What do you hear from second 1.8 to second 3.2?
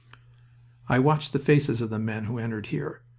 the men who entered here.